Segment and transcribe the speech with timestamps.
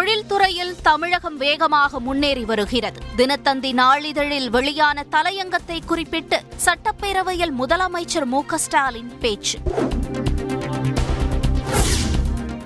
[0.00, 3.00] தொழில்துறையில் தமிழகம் வேகமாக முன்னேறி வருகிறது.
[3.16, 9.58] தினத்தந்தி நாளிதழில் வெளியான தலையங்கத்தை குறிப்பிட்டு சட்டப்பேரவையில் முதலமைச்சர் மு ஸ்டாலின் பேச்சு.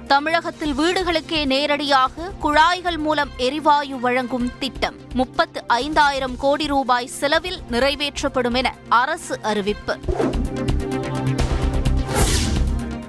[0.06, 4.94] தமிழகத்தில் வீடுகளுக்கே நேரடியாக குழாய்கள் மூலம் எரிவாயு வழங்கும் திட்டம்.
[5.14, 9.98] முப்பத்து ஐந்தாயிரம் கோடி ரூபாய் செலவில் நிறைவேற்றப்படும் என அரசு அறிவிப்பு.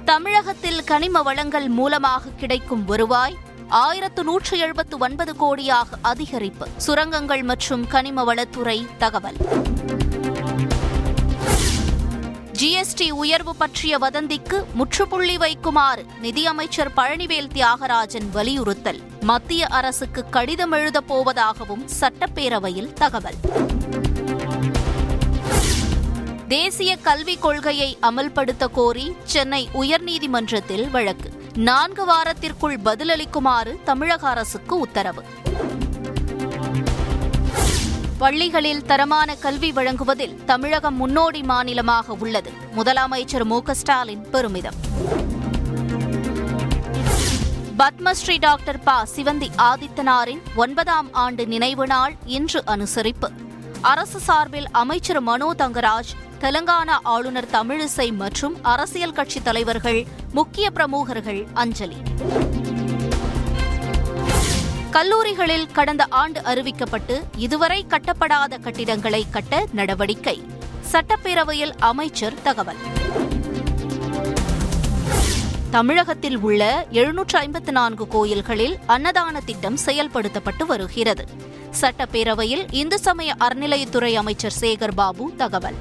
[0.04, 3.38] தமிழகத்தில் கனிம வளங்கள் மூலமாக கிடைக்கும் வருவாய்
[3.68, 6.66] ஆயிரத்து நூற்று எழுபத்து ஒன்பது கோடியாக அதிகரிப்பு.
[6.76, 9.36] சுரங்கங்கள் மற்றும் கனிம வளத்துறை தகவல்.
[12.52, 19.00] ஜிஎஸ்டி உயர்வு பற்றிய வதந்திக்கு முற்றுப்புள்ளி வைக்குமாறு நிதியமைச்சர் பழனிவேல் தியாகராஜன் வலியுறுத்தல்.
[19.20, 23.34] மத்திய அரசுக்கு கடிதம் எழுதப் போவதாகவும் சட்டப்பேரவையில் தகவல்.
[26.48, 31.44] தேசிய கல்விக் கொள்கையை அமல்படுத்த கோரி சென்னை உயர்நீதிமன்றத்தில் வழக்கு.
[31.56, 35.24] நான்கு வாரத்திற்குள் பதிலளிக்குமாறு தமிழக அரசுக்கு உத்தரவு.
[38.18, 42.50] பள்ளிகளில் தரமான கல்வி வழங்குவதில் தமிழகம் முன்னோடி மாநிலமாக உள்ளது.
[42.76, 44.74] முதலமைச்சர் மு ஸ்டாலின் பெருமிதம்.
[47.78, 48.92] பத்மஸ்ரீ டாக்டர் ப.
[49.16, 53.28] சிவந்தி ஆதித்தனாரின் ஒன்பதாம் ஆண்டு நினைவு நாள் இன்று அனுசரிப்பு.
[53.80, 61.96] அரசு சார்பில் அமைச்சர் மனோ தங்கராஜ் தெலங்கானா ஆளுநர் தமிழிசை மற்றும் அரசியல் கட்சித் தலைவர்கள் முக்கிய பிரமுகர்கள் அஞ்சலி.
[64.90, 70.42] கல்லூரிகளில் கடந்த ஆண்டு அறிவிக்கப்பட்டு இதுவரை கட்டப்படாத கட்டிடங்களை கட்ட நடவடிக்கை.
[70.92, 72.76] சட்டப்பேரவையில் அமைச்சர் தகவல்.
[75.70, 81.24] தமிழகத்தில் உள்ள எழுநூற்று ஐம்பத்து நான்கு கோயில்களில் அன்னதான திட்டம் செயல்படுத்தப்பட்டு வருகிறது.
[81.80, 85.74] சட்டப்பேரவையில் இந்து சமய அறநிலையத்துறை அமைச்சர் சேகர் பாபு தகவல்.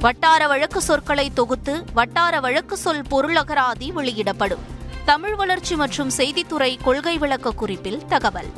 [0.00, 4.58] வட்டார வழக்கு சொற்களை தொகுத்து வட்டார வழக்கு சொல் பொருளகராதி வெளியிடப்படும்.
[5.04, 8.50] தமிழ் வளர்ச்சி மற்றும் செய்தித்துறை கொள்கை விளக்க குறிப்பில் தகவல்.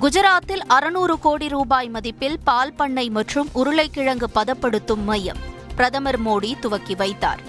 [0.00, 5.36] குஜராத்தில் அறுநூறு கோடி ரூபாய் மதிப்பில் பால் பண்ணை மற்றும் உருளைக்கிழங்கு பதப்படுத்தும் மையம்.
[5.76, 7.40] பிரதமர் மோடி துவக்கி வைத்தார்.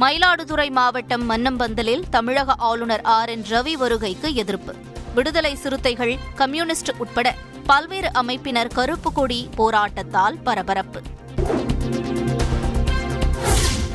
[0.00, 4.74] மயிலாடுதுறை மாவட்டம் மன்னம்பந்தலில் தமிழக ஆளுநர் ஆர் என் ரவி வருகைக்கு எதிர்ப்பு.
[5.14, 7.34] விடுதலை சிறுத்தைகள் கம்யூனிஸ்ட் உட்பட
[7.66, 11.02] பல்வேறு அமைப்பினர் கருப்பு கொடி போராட்டத்தால் பரபரப்பு.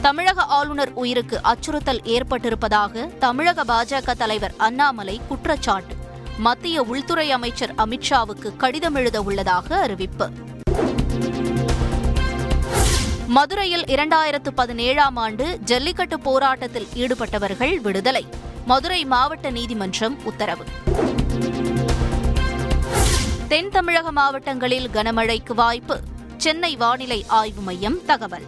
[0.01, 5.95] தமிழக ஆளுநர் உயிருக்கு அச்சுறுத்தல் ஏற்பட்டிருப்பதாக தமிழக பாஜக தலைவர் அண்ணாமலை குற்றச்சாட்டு.
[6.37, 10.29] மத்திய உள்துறை அமைச்சர் அமித்ஷாவுக்கு கடிதம் எழுத உள்ளதாக அறிவிப்பு.
[13.29, 18.25] மதுரையில் இரண்டாயிரத்து பதினேழாம் ஆண்டு ஜல்லிக்கட்டு போராட்டத்தில் ஈடுபட்டவர்கள் விடுதலை.
[18.65, 20.63] மதுரை மாவட்ட நீதிமன்றம் உத்தரவு.
[23.47, 25.99] தென் தமிழக மாவட்டங்களில் கனமழைக்கு வாய்ப்பு.
[26.37, 28.43] சென்னை வானிலை ஆய்வு மையம் தகவல்.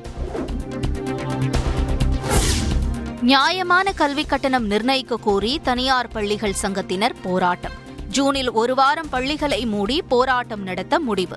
[3.22, 7.72] நியாயமான கல்விக் கட்டணம் நிர்ணயிக்க கோரி தனியார் பள்ளிகள் சங்கத்தினர் போராட்டம்.
[8.08, 11.36] ஜூனில் ஒரு வாரம் பள்ளிகளை மூடி போராட்டம் நடத்த முடிவு.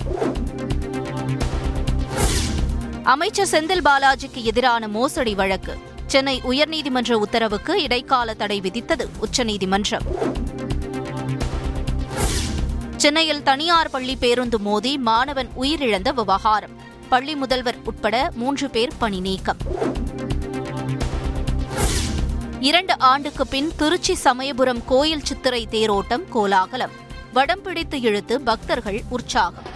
[3.04, 5.78] அமைச்சர் செந்தில் பாலாஜிக்கு எதிரான மோசடி வழக்கு.
[6.06, 10.02] சென்னை உயர்நீதிமன்ற உத்தரவுக்கு இடைக்கால தடை விதித்தது உச்சநீதிமன்றம்.
[12.96, 16.70] சென்னையில் தனியார் பள்ளி பேருந்து மோதி மாணவன் உயிரிழந்த விவகாரம்.
[17.08, 19.56] பள்ளி முதல்வர் உட்பட மூன்று பேர் பணி நீக்கம்.
[22.60, 26.90] இரண்டு ஆண்டுக்கு பின் திருச்சி சமயபுரம் கோயில் சித்திரை தேரோட்டம் கோலாகலம்.
[27.32, 29.73] வடம் பிடித்து இழுத்து பக்தர்கள் உற்சாகம்.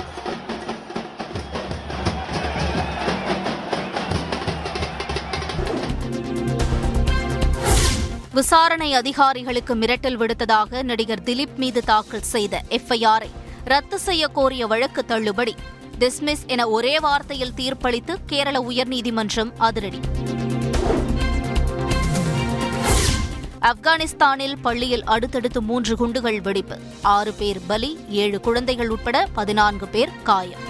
[8.38, 13.30] விசாரணை அதிகாரிகளுக்கு மிரட்டல் விடுத்ததாக நடிகர் திலீப் மீது தாக்கல் செய்த எஃப்ஐஆரை
[13.64, 15.54] ரத்து செய்ய கோரிய வழக்கு தள்ளுபடி.
[15.98, 20.00] டிஸ்மிஸ் என ஒரே வார்த்தையில் தீர்ப்பளித்து கேரள உயர்நீதிமன்றம் அதிரடி.
[23.60, 26.78] ஆப்கானிஸ்தானில் பள்ளியில் அடுத்தடுத்து மூன்று குண்டுகள் வெடிப்பு.
[27.02, 30.67] ஆறு பேர் பலி ஏழு குழந்தைகள் உட்பட பதினான்கு பேர் காயம்.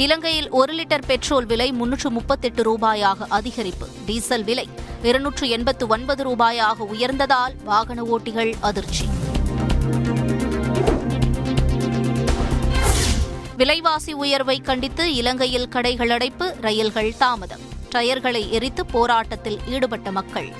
[0.00, 3.86] இலங்கையில் ஒரு லிட்டர் பெட்ரோல் விலை முன்னூற்று முப்பத்தெட்டு ரூபாயாக அதிகரிப்பு.
[4.06, 4.68] டீசல் விலை
[5.02, 9.08] இருநூற்று எண்பத்து ஒன்பது ரூபாயாக உயர்ந்ததால் வாகன ஓட்டிகள் அதிர்ச்சி.
[13.56, 17.60] விலைவாசி உயர்வை கண்டித்து இலங்கையில் கடைகள் அடைப்பு ரயில்கள் தாமதம்.
[17.92, 20.52] டயர்களை எரித்து போராட்டத்தில் ஈடுபட்ட மக்கள்.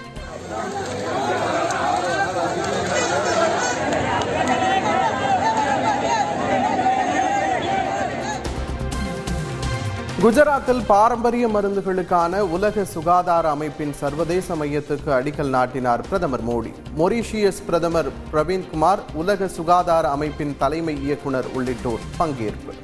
[10.22, 16.72] குஜராத்தில் பாரம்பரிய மருந்துகளுக்கான உலக சுகாதார அமைப்பின் சர்வதேச மையத்துக்கு அடிக்கல் நாட்டினார் பிரதமர் மோடி.
[16.98, 22.74] மொரீஷியஸ் பிரதமர் பிரவீன்குமார் உலக சுகாதார அமைப்பின் தலைமை இயக்குனர் உள்ளிட்டோர் பங்கேற்பு.